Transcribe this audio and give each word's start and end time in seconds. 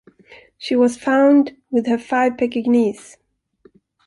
She 0.57 0.75
was 0.75 0.97
found 0.97 1.57
with 1.69 1.85
her 1.85 1.99
five 1.99 2.35
Pekingese. 2.35 3.17